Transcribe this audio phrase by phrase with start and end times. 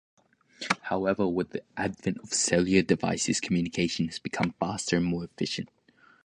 [0.85, 5.69] However, with the advent of cellular devices, communication has become faster and more efficient.